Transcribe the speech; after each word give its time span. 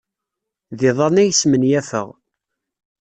D 0.77 0.81
iḍan 0.89 1.21
ay 1.21 1.31
smenyafeɣ. 1.39 2.07